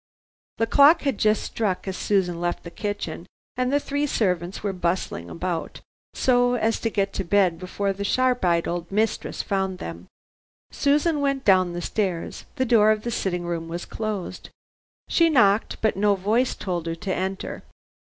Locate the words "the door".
12.55-12.89